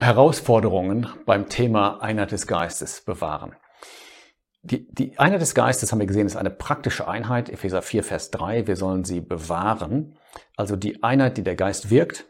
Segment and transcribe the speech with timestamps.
[0.00, 3.54] Herausforderungen beim Thema Einheit des Geistes bewahren.
[4.62, 7.50] Die, die Einheit des Geistes, haben wir gesehen, ist eine praktische Einheit.
[7.50, 8.66] Epheser 4, Vers 3.
[8.66, 10.18] Wir sollen sie bewahren.
[10.56, 12.26] Also die Einheit, die der Geist wirkt,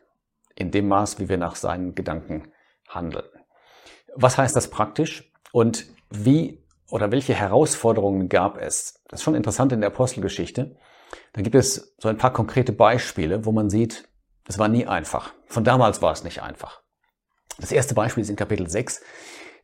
[0.57, 2.53] in dem Maß, wie wir nach seinen Gedanken
[2.89, 3.29] handeln.
[4.17, 5.33] Was heißt das praktisch?
[5.53, 9.01] Und wie oder welche Herausforderungen gab es?
[9.09, 10.77] Das ist schon interessant in der Apostelgeschichte.
[11.33, 14.09] Da gibt es so ein paar konkrete Beispiele, wo man sieht,
[14.49, 15.33] es war nie einfach.
[15.47, 16.83] Von damals war es nicht einfach.
[17.61, 19.03] Das erste Beispiel ist in Kapitel 6.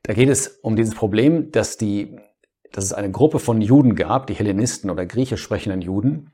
[0.02, 2.16] Da geht es um dieses Problem, dass, die,
[2.72, 6.32] dass es eine Gruppe von Juden gab, die Hellenisten oder griechisch sprechenden Juden,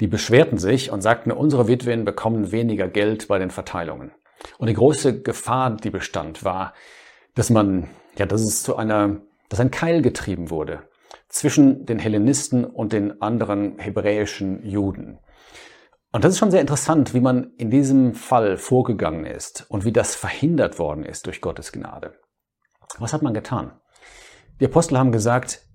[0.00, 4.12] die beschwerten sich und sagten, unsere Witwen bekommen weniger Geld bei den Verteilungen.
[4.58, 6.74] Und die große Gefahr, die bestand, war,
[7.34, 10.82] dass man, ja, dass es zu einer, dass ein Keil getrieben wurde
[11.28, 15.18] zwischen den Hellenisten und den anderen hebräischen Juden.
[16.10, 19.92] Und das ist schon sehr interessant, wie man in diesem Fall vorgegangen ist und wie
[19.92, 22.18] das verhindert worden ist durch Gottes Gnade.
[22.98, 23.72] Was hat man getan?
[24.60, 25.66] Die Apostel haben gesagt,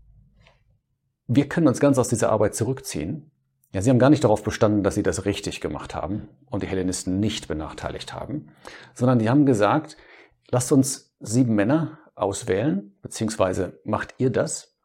[1.28, 3.32] wir können uns ganz aus dieser Arbeit zurückziehen.
[3.74, 6.68] Ja, sie haben gar nicht darauf bestanden, dass sie das richtig gemacht haben und die
[6.68, 8.52] Hellenisten nicht benachteiligt haben,
[8.94, 9.98] sondern die haben gesagt,
[10.50, 14.76] lasst uns sieben Männer auswählen, beziehungsweise macht ihr das.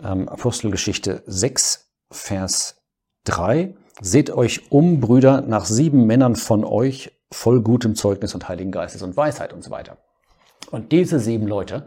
[0.00, 2.82] Ähm, Apostelgeschichte 6, Vers
[3.24, 3.74] 3.
[4.00, 9.02] Seht euch um, Brüder, nach sieben Männern von euch, voll gutem Zeugnis und Heiligen Geistes
[9.02, 9.98] und Weisheit und so weiter.
[10.70, 11.86] Und diese sieben Leute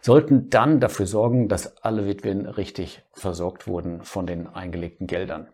[0.00, 5.48] sollten dann dafür sorgen, dass alle Witwen richtig versorgt wurden von den eingelegten Geldern.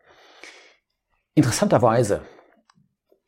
[1.34, 2.22] Interessanterweise,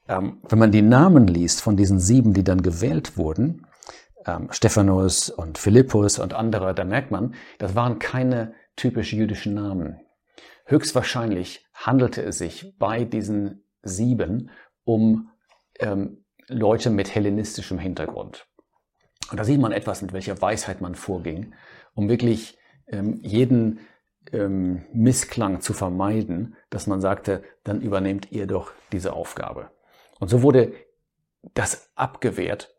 [0.09, 3.67] ähm, wenn man die Namen liest von diesen sieben, die dann gewählt wurden,
[4.27, 10.01] ähm, Stephanus und Philippus und andere, da merkt man, das waren keine typisch jüdischen Namen.
[10.73, 14.49] Höchstwahrscheinlich handelte es sich bei diesen sieben
[14.85, 15.29] um
[15.79, 18.47] ähm, Leute mit hellenistischem Hintergrund.
[19.31, 21.53] Und da sieht man etwas, mit welcher Weisheit man vorging,
[21.93, 22.57] um wirklich
[22.87, 23.81] ähm, jeden
[24.33, 29.71] ähm, Missklang zu vermeiden, dass man sagte, dann übernehmt ihr doch diese Aufgabe.
[30.21, 30.73] Und so wurde
[31.53, 32.75] das abgewehrt.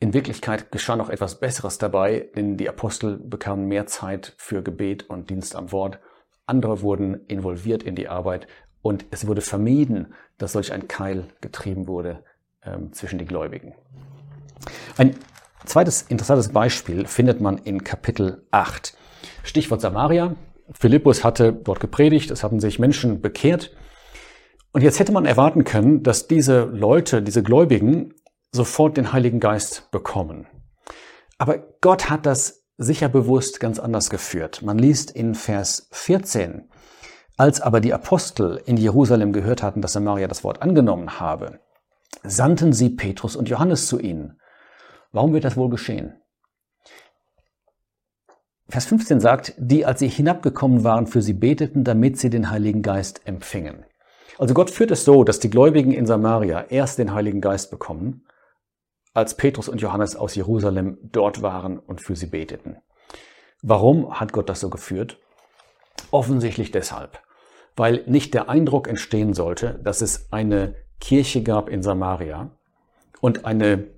[0.00, 5.08] In Wirklichkeit geschah noch etwas Besseres dabei, denn die Apostel bekamen mehr Zeit für Gebet
[5.08, 5.98] und Dienst am Wort
[6.46, 8.46] andere wurden involviert in die Arbeit
[8.82, 12.24] und es wurde vermieden, dass solch ein Keil getrieben wurde
[12.64, 13.74] ähm, zwischen die Gläubigen.
[14.96, 15.16] Ein
[15.64, 18.96] zweites interessantes Beispiel findet man in Kapitel 8.
[19.44, 20.34] Stichwort Samaria.
[20.72, 23.74] Philippus hatte dort gepredigt, es hatten sich Menschen bekehrt.
[24.72, 28.14] Und jetzt hätte man erwarten können, dass diese Leute, diese Gläubigen,
[28.52, 30.46] sofort den Heiligen Geist bekommen.
[31.38, 34.62] Aber Gott hat das sicher bewusst ganz anders geführt.
[34.62, 36.68] Man liest in Vers 14,
[37.36, 41.60] als aber die Apostel in Jerusalem gehört hatten, dass Samaria das Wort angenommen habe,
[42.22, 44.38] sandten sie Petrus und Johannes zu ihnen.
[45.12, 46.14] Warum wird das wohl geschehen?
[48.68, 52.80] Vers 15 sagt, die, als sie hinabgekommen waren, für sie beteten, damit sie den Heiligen
[52.80, 53.84] Geist empfingen.
[54.38, 58.24] Also Gott führt es so, dass die Gläubigen in Samaria erst den Heiligen Geist bekommen
[59.14, 62.76] als Petrus und Johannes aus Jerusalem dort waren und für sie beteten.
[63.62, 65.18] Warum hat Gott das so geführt?
[66.10, 67.20] Offensichtlich deshalb,
[67.76, 72.50] weil nicht der Eindruck entstehen sollte, dass es eine Kirche gab in Samaria
[73.20, 73.88] und eine,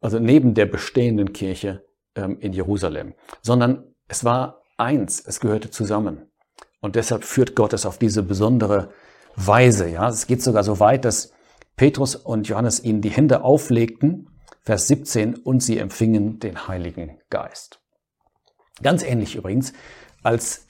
[0.00, 1.84] also neben der bestehenden Kirche
[2.14, 6.30] ähm, in Jerusalem, sondern es war eins, es gehörte zusammen.
[6.80, 8.90] Und deshalb führt Gott es auf diese besondere
[9.34, 9.88] Weise.
[9.88, 11.32] Ja, es geht sogar so weit, dass
[11.76, 14.28] Petrus und Johannes ihnen die Hände auflegten
[14.66, 17.80] Vers 17, und sie empfingen den Heiligen Geist.
[18.82, 19.72] Ganz ähnlich übrigens,
[20.24, 20.66] als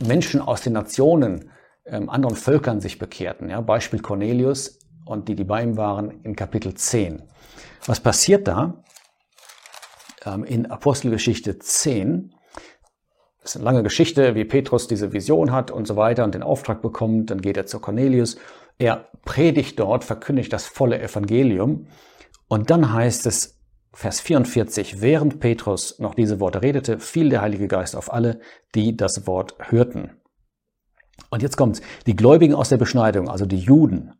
[0.00, 1.50] Menschen aus den Nationen,
[1.86, 3.48] ähm, anderen Völkern sich bekehrten.
[3.48, 7.22] Ja, Beispiel Cornelius und die, die bei ihm waren, in Kapitel 10.
[7.86, 8.84] Was passiert da?
[10.26, 12.34] Ähm, in Apostelgeschichte 10,
[13.40, 16.42] das ist eine lange Geschichte, wie Petrus diese Vision hat und so weiter und den
[16.42, 17.30] Auftrag bekommt.
[17.30, 18.36] Dann geht er zu Cornelius.
[18.76, 21.86] Er predigt dort, verkündigt das volle Evangelium.
[22.52, 23.58] Und dann heißt es,
[23.94, 28.40] Vers 44, während Petrus noch diese Worte redete, fiel der Heilige Geist auf alle,
[28.74, 30.20] die das Wort hörten.
[31.30, 31.80] Und jetzt kommt's.
[32.06, 34.12] Die Gläubigen aus der Beschneidung, also die Juden,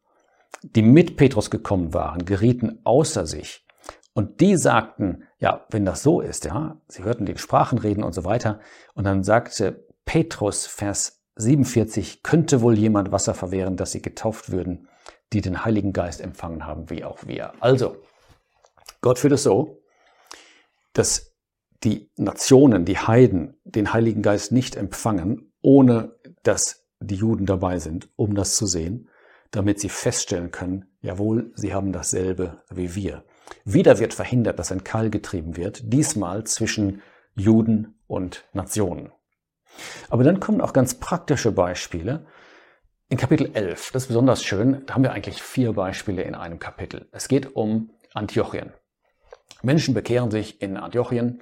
[0.62, 3.67] die mit Petrus gekommen waren, gerieten außer sich.
[4.14, 8.14] Und die sagten, ja, wenn das so ist, ja, sie hörten die Sprachen reden und
[8.14, 8.61] so weiter.
[8.94, 14.88] Und dann sagte Petrus, Vers 47, könnte wohl jemand Wasser verwehren, dass sie getauft würden,
[15.34, 17.52] die den Heiligen Geist empfangen haben, wie auch wir.
[17.61, 17.99] Also,
[19.03, 19.83] Gott führt es so,
[20.93, 21.35] dass
[21.83, 26.15] die Nationen, die Heiden, den Heiligen Geist nicht empfangen, ohne
[26.45, 29.09] dass die Juden dabei sind, um das zu sehen,
[29.51, 33.25] damit sie feststellen können, jawohl, sie haben dasselbe wie wir.
[33.65, 37.03] Wieder wird verhindert, dass ein Keil getrieben wird, diesmal zwischen
[37.35, 39.11] Juden und Nationen.
[40.11, 42.27] Aber dann kommen auch ganz praktische Beispiele.
[43.09, 46.59] In Kapitel 11, das ist besonders schön, da haben wir eigentlich vier Beispiele in einem
[46.61, 47.09] Kapitel.
[47.11, 48.73] Es geht um Antiochien.
[49.63, 51.41] Menschen bekehren sich in Antiochien.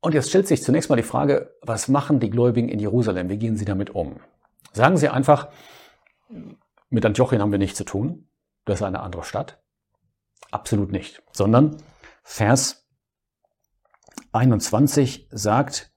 [0.00, 3.28] Und jetzt stellt sich zunächst mal die Frage, was machen die Gläubigen in Jerusalem?
[3.28, 4.20] Wie gehen sie damit um?
[4.72, 5.48] Sagen sie einfach,
[6.90, 8.28] mit Antiochien haben wir nichts zu tun.
[8.64, 9.62] Das ist eine andere Stadt.
[10.50, 11.22] Absolut nicht.
[11.32, 11.76] Sondern
[12.22, 12.86] Vers
[14.32, 15.92] 21 sagt,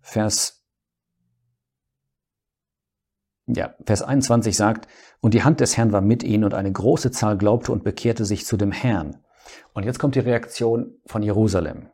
[0.00, 0.64] Vers,
[3.46, 4.88] ja, Vers 21 sagt,
[5.20, 8.24] und die Hand des Herrn war mit ihnen und eine große Zahl glaubte und bekehrte
[8.24, 9.24] sich zu dem Herrn.
[9.72, 11.88] Und jetzt kommt die Reaktion von Jerusalem.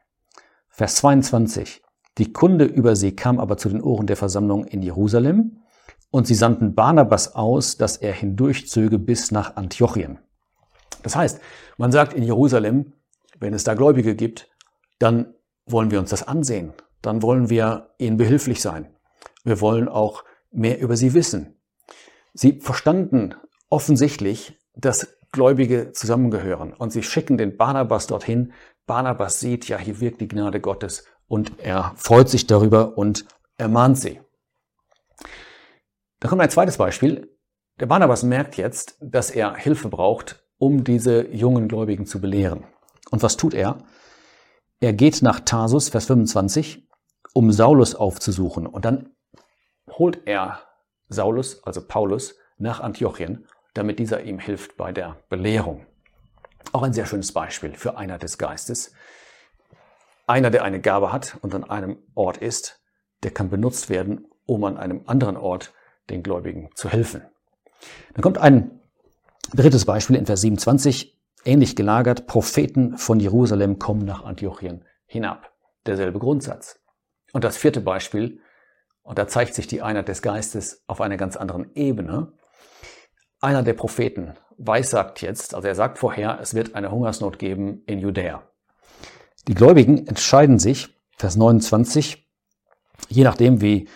[0.69, 1.83] Vers 22.
[2.19, 5.63] Die Kunde über sie kam aber zu den Ohren der Versammlung in Jerusalem
[6.11, 10.19] und sie sandten Barnabas aus, dass er hindurchzöge bis nach Antiochien.
[11.03, 11.41] Das heißt,
[11.77, 12.95] man sagt in Jerusalem,
[13.39, 14.49] wenn es da Gläubige gibt,
[14.99, 15.35] dann
[15.67, 16.73] wollen wir uns das ansehen.
[17.03, 18.89] Dann wollen wir ihnen behilflich sein.
[19.45, 21.61] Wir wollen auch mehr über sie wissen.
[22.35, 23.35] Sie verstanden
[23.69, 28.53] offensichtlich, dass Gläubige zusammengehören und sie schicken den Barnabas dorthin.
[28.87, 33.27] Barnabas sieht, ja, hier wirkt die Gnade Gottes und er freut sich darüber und
[33.59, 34.21] ermahnt sie.
[36.21, 37.37] Da kommt ein zweites Beispiel.
[37.79, 42.65] Der Barnabas merkt jetzt, dass er Hilfe braucht, um diese jungen Gläubigen zu belehren.
[43.11, 43.85] Und was tut er?
[44.81, 46.89] Er geht nach Tarsus, Vers 25,
[47.35, 48.67] um Saulus aufzusuchen.
[48.67, 49.11] Und dann
[49.91, 50.61] holt er
[51.09, 55.87] Saulus, also Paulus, nach Antiochien, damit dieser ihm hilft bei der Belehrung.
[56.73, 58.93] Auch ein sehr schönes Beispiel für einer des Geistes.
[60.27, 62.81] Einer, der eine Gabe hat und an einem Ort ist,
[63.23, 65.73] der kann benutzt werden, um an einem anderen Ort
[66.11, 67.23] den Gläubigen zu helfen.
[68.15, 68.81] Dann kommt ein
[69.55, 75.53] drittes Beispiel in Vers 27, ähnlich gelagert, Propheten von Jerusalem kommen nach Antiochien hinab.
[75.87, 76.81] Derselbe Grundsatz.
[77.33, 78.41] Und das vierte Beispiel,
[79.03, 82.33] und da zeigt sich die Einheit des Geistes auf einer ganz anderen Ebene.
[83.41, 87.99] Einer der Propheten weissagt jetzt, also er sagt vorher, es wird eine Hungersnot geben in
[87.99, 88.43] Judäa.
[89.49, 92.27] Die Gläubigen entscheiden sich, Vers 29,
[93.09, 93.89] je nachdem wie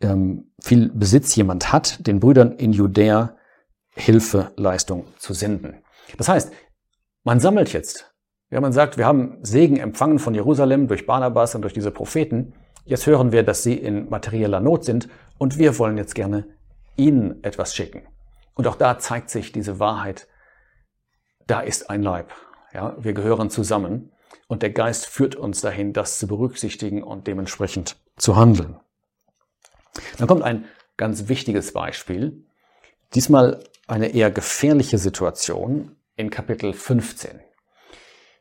[0.00, 3.36] ähm, viel Besitz jemand hat, den Brüdern in Judäa
[3.94, 5.82] Hilfeleistung zu senden.
[6.16, 6.52] Das heißt,
[7.24, 8.12] man sammelt jetzt.
[8.50, 12.54] Ja, man sagt, wir haben Segen empfangen von Jerusalem durch Barnabas und durch diese Propheten.
[12.84, 15.08] Jetzt hören wir, dass sie in materieller Not sind
[15.38, 16.46] und wir wollen jetzt gerne
[16.96, 18.02] ihnen etwas schicken.
[18.54, 20.28] Und auch da zeigt sich diese Wahrheit.
[21.46, 22.32] Da ist ein Leib.
[22.72, 24.12] Ja, wir gehören zusammen
[24.46, 28.78] und der Geist führt uns dahin, das zu berücksichtigen und dementsprechend zu handeln.
[30.18, 30.64] Dann kommt ein
[30.96, 32.46] ganz wichtiges Beispiel.
[33.14, 37.40] Diesmal eine eher gefährliche Situation in Kapitel 15.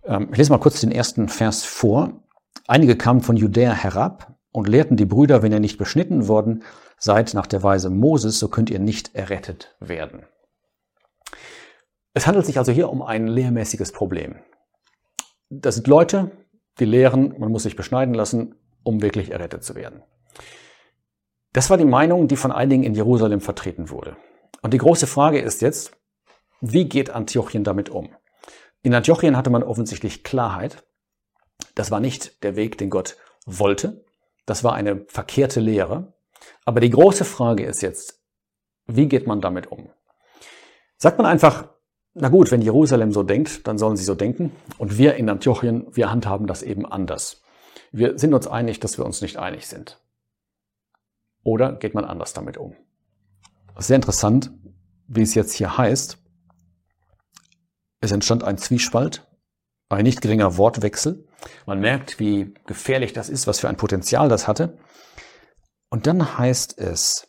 [0.04, 2.24] Ähm, ich lese mal kurz den ersten Vers vor.
[2.68, 6.64] Einige kamen von Judäa herab und lehrten die Brüder, wenn ihr nicht beschnitten worden
[6.98, 10.26] seid nach der Weise Moses, so könnt ihr nicht errettet werden.
[12.14, 14.36] Es handelt sich also hier um ein lehrmäßiges Problem.
[15.50, 16.32] Das sind Leute,
[16.80, 20.04] die lehren, man muss sich beschneiden lassen, um wirklich errettet zu werden.
[21.54, 24.16] Das war die Meinung, die von einigen in Jerusalem vertreten wurde.
[24.62, 25.98] Und die große Frage ist jetzt,
[26.62, 28.10] wie geht Antiochien damit um?
[28.84, 30.84] In Antiochien hatte man offensichtlich Klarheit.
[31.76, 34.04] Das war nicht der Weg, den Gott wollte.
[34.46, 36.14] Das war eine verkehrte Lehre.
[36.66, 38.22] Aber die große Frage ist jetzt,
[38.86, 39.90] wie geht man damit um?
[40.98, 41.70] Sagt man einfach,
[42.14, 44.52] na gut, wenn Jerusalem so denkt, dann sollen sie so denken.
[44.78, 47.42] Und wir in Antiochien, wir handhaben das eben anders.
[47.92, 50.02] Wir sind uns einig, dass wir uns nicht einig sind.
[51.44, 52.76] Oder geht man anders damit um?
[53.78, 54.52] Sehr interessant,
[55.08, 56.18] wie es jetzt hier heißt.
[58.02, 59.28] Es entstand ein Zwiespalt,
[59.90, 61.28] ein nicht geringer Wortwechsel.
[61.66, 64.78] Man merkt, wie gefährlich das ist, was für ein Potenzial das hatte.
[65.90, 67.28] Und dann heißt es,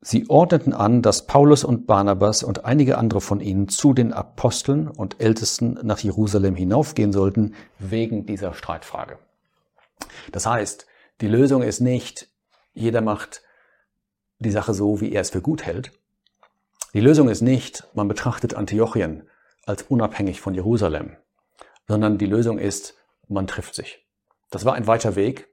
[0.00, 4.88] sie ordneten an, dass Paulus und Barnabas und einige andere von ihnen zu den Aposteln
[4.88, 9.18] und Ältesten nach Jerusalem hinaufgehen sollten, wegen dieser Streitfrage.
[10.30, 10.86] Das heißt,
[11.20, 12.28] die Lösung ist nicht,
[12.74, 13.42] jeder macht
[14.38, 15.92] die Sache so, wie er es für gut hält.
[16.94, 19.28] Die Lösung ist nicht, man betrachtet Antiochien
[19.64, 21.16] als unabhängig von Jerusalem,
[21.88, 22.94] sondern die Lösung ist,
[23.28, 24.06] man trifft sich.
[24.50, 25.48] Das war ein weiter Weg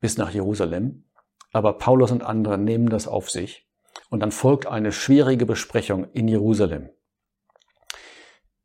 [0.00, 1.04] bis nach Jerusalem,
[1.52, 3.68] aber Paulus und andere nehmen das auf sich
[4.08, 6.90] und dann folgt eine schwierige Besprechung in Jerusalem.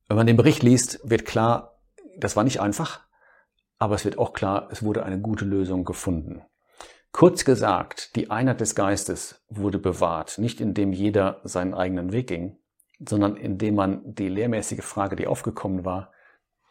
[0.08, 1.80] Wenn man den Bericht liest, wird klar,
[2.18, 3.02] das war nicht einfach,
[3.78, 6.44] aber es wird auch klar, es wurde eine gute Lösung gefunden.
[7.12, 12.58] Kurz gesagt, die Einheit des Geistes wurde bewahrt, nicht indem jeder seinen eigenen Weg ging,
[13.00, 16.12] sondern indem man die lehrmäßige Frage, die aufgekommen war,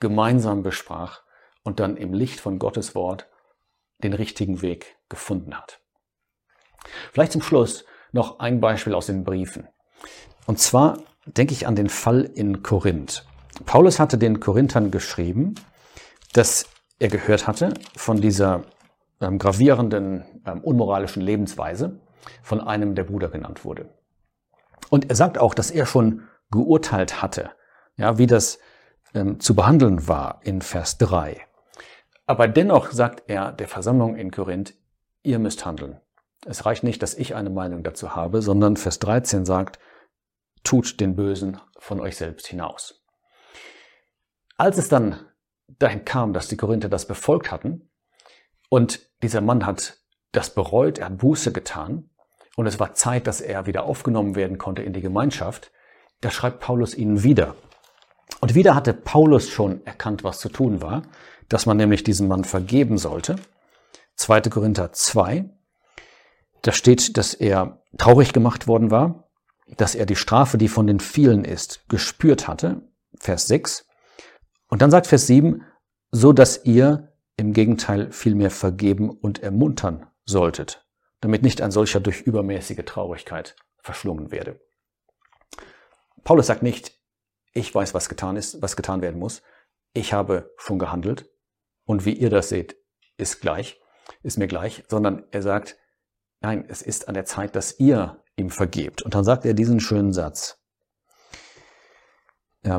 [0.00, 1.23] gemeinsam besprach
[1.64, 3.28] und dann im Licht von Gottes Wort
[3.98, 5.80] den richtigen Weg gefunden hat.
[7.12, 9.66] Vielleicht zum Schluss noch ein Beispiel aus den Briefen.
[10.46, 13.26] Und zwar denke ich an den Fall in Korinth.
[13.66, 15.54] Paulus hatte den Korinthern geschrieben,
[16.32, 16.66] dass
[16.98, 18.64] er gehört hatte von dieser
[19.20, 22.00] ähm, gravierenden, ähm, unmoralischen Lebensweise
[22.42, 23.88] von einem der Bruder genannt wurde.
[24.90, 27.50] Und er sagt auch, dass er schon geurteilt hatte,
[27.96, 28.58] ja, wie das
[29.14, 31.40] ähm, zu behandeln war in Vers 3.
[32.26, 34.74] Aber dennoch sagt er der Versammlung in Korinth,
[35.22, 36.00] ihr müsst handeln.
[36.46, 39.78] Es reicht nicht, dass ich eine Meinung dazu habe, sondern Vers 13 sagt,
[40.62, 43.04] tut den Bösen von euch selbst hinaus.
[44.56, 45.20] Als es dann
[45.66, 47.90] dahin kam, dass die Korinther das befolgt hatten
[48.68, 49.98] und dieser Mann hat
[50.32, 52.10] das bereut, er hat Buße getan
[52.56, 55.72] und es war Zeit, dass er wieder aufgenommen werden konnte in die Gemeinschaft,
[56.20, 57.56] da schreibt Paulus ihnen wieder.
[58.40, 61.02] Und wieder hatte Paulus schon erkannt, was zu tun war,
[61.48, 63.36] dass man nämlich diesem Mann vergeben sollte.
[64.16, 64.42] 2.
[64.42, 65.50] Korinther 2,
[66.62, 69.28] da steht, dass er traurig gemacht worden war,
[69.76, 72.82] dass er die Strafe, die von den vielen ist, gespürt hatte.
[73.18, 73.86] Vers 6.
[74.68, 75.62] Und dann sagt Vers 7,
[76.10, 80.86] so dass ihr im Gegenteil vielmehr vergeben und ermuntern solltet,
[81.20, 84.60] damit nicht ein solcher durch übermäßige Traurigkeit verschlungen werde.
[86.22, 86.98] Paulus sagt nicht,
[87.52, 89.42] ich weiß, was getan ist, was getan werden muss.
[89.92, 91.30] Ich habe schon gehandelt
[91.84, 92.76] und wie ihr das seht,
[93.16, 93.80] ist gleich,
[94.22, 95.76] ist mir gleich, sondern er sagt,
[96.40, 99.02] nein, es ist an der Zeit, dass ihr ihm vergebt.
[99.02, 100.60] Und dann sagt er diesen schönen Satz.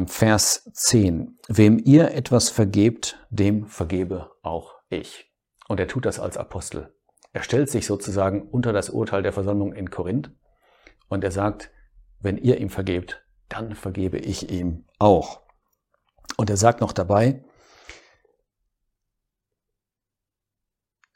[0.08, 1.38] Vers 10.
[1.48, 5.32] Wem ihr etwas vergebt, dem vergebe auch ich.
[5.68, 6.96] Und er tut das als Apostel.
[7.34, 10.32] Er stellt sich sozusagen unter das Urteil der Versammlung in Korinth
[11.08, 11.70] und er sagt,
[12.20, 15.42] wenn ihr ihm vergebt, dann vergebe ich ihm auch.
[16.38, 17.44] Und er sagt noch dabei,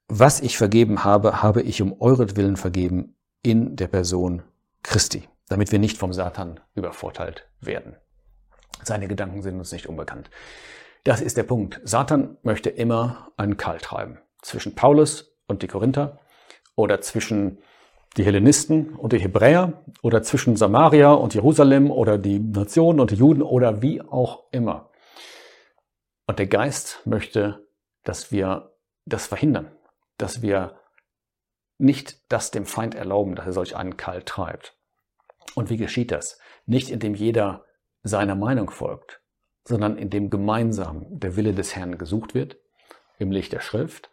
[0.09, 4.41] was ich vergeben habe, habe ich um euretwillen vergeben in der Person
[4.81, 7.95] Christi, damit wir nicht vom Satan übervorteilt werden.
[8.83, 10.31] Seine Gedanken sind uns nicht unbekannt.
[11.03, 11.79] Das ist der Punkt.
[11.83, 14.19] Satan möchte immer einen Kall treiben.
[14.41, 16.19] Zwischen Paulus und die Korinther
[16.75, 17.59] oder zwischen
[18.17, 23.15] die Hellenisten und die Hebräer oder zwischen Samaria und Jerusalem oder die Nationen und die
[23.15, 24.89] Juden oder wie auch immer.
[26.25, 27.67] Und der Geist möchte,
[28.03, 28.73] dass wir
[29.05, 29.71] das verhindern,
[30.19, 30.79] dass wir
[31.79, 34.77] nicht das dem Feind erlauben, dass er solch einen Kall treibt.
[35.55, 36.37] Und wie geschieht das?
[36.65, 37.65] Nicht indem jeder
[38.03, 39.21] seiner Meinung folgt,
[39.63, 42.57] sondern indem gemeinsam der Wille des Herrn gesucht wird,
[43.17, 44.09] im Licht der Schrift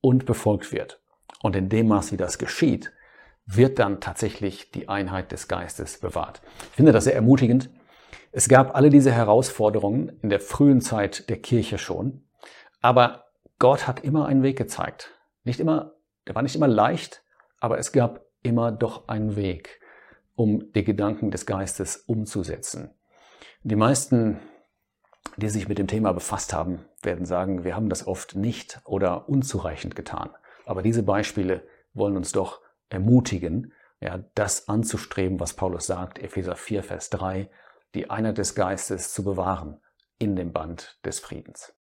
[0.00, 1.00] und befolgt wird.
[1.42, 2.92] Und in dem Maß, wie das geschieht,
[3.46, 6.40] wird dann tatsächlich die Einheit des Geistes bewahrt.
[6.70, 7.70] Ich finde das sehr ermutigend.
[8.30, 12.28] Es gab alle diese Herausforderungen in der frühen Zeit der Kirche schon,
[12.80, 13.24] aber
[13.58, 15.10] Gott hat immer einen Weg gezeigt.
[15.50, 15.96] Nicht immer,
[16.28, 17.24] der war nicht immer leicht,
[17.58, 19.80] aber es gab immer doch einen Weg,
[20.36, 22.94] um die Gedanken des Geistes umzusetzen.
[23.64, 24.38] Die meisten,
[25.38, 29.28] die sich mit dem Thema befasst haben, werden sagen, wir haben das oft nicht oder
[29.28, 30.30] unzureichend getan.
[30.66, 36.84] Aber diese Beispiele wollen uns doch ermutigen, ja, das anzustreben, was Paulus sagt, Epheser 4,
[36.84, 37.50] Vers 3,
[37.96, 39.80] die Einheit des Geistes zu bewahren
[40.16, 41.74] in dem Band des Friedens.